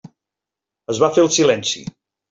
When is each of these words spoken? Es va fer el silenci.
Es 0.95 1.03
va 1.05 1.11
fer 1.19 1.27
el 1.27 1.33
silenci. 1.39 1.89